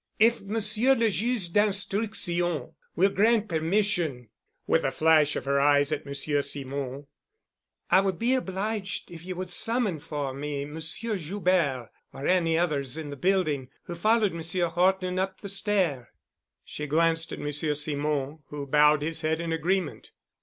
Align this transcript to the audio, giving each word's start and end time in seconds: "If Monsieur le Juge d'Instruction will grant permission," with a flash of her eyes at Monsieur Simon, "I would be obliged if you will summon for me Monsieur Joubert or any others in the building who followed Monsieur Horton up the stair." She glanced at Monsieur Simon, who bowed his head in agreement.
"If 0.17 0.41
Monsieur 0.41 0.95
le 0.95 1.11
Juge 1.11 1.53
d'Instruction 1.53 2.73
will 2.95 3.11
grant 3.11 3.47
permission," 3.47 4.29
with 4.65 4.83
a 4.83 4.89
flash 4.89 5.35
of 5.35 5.45
her 5.45 5.59
eyes 5.59 5.91
at 5.91 6.07
Monsieur 6.07 6.41
Simon, 6.41 7.05
"I 7.91 8.01
would 8.01 8.17
be 8.17 8.33
obliged 8.33 9.11
if 9.11 9.23
you 9.27 9.35
will 9.35 9.49
summon 9.49 9.99
for 9.99 10.33
me 10.33 10.65
Monsieur 10.65 11.19
Joubert 11.19 11.91
or 12.13 12.25
any 12.25 12.57
others 12.57 12.97
in 12.97 13.11
the 13.11 13.15
building 13.15 13.69
who 13.83 13.93
followed 13.93 14.33
Monsieur 14.33 14.69
Horton 14.69 15.19
up 15.19 15.39
the 15.41 15.49
stair." 15.49 16.09
She 16.65 16.87
glanced 16.87 17.31
at 17.31 17.37
Monsieur 17.37 17.75
Simon, 17.75 18.39
who 18.47 18.65
bowed 18.65 19.03
his 19.03 19.21
head 19.21 19.39
in 19.39 19.53
agreement. 19.53 20.13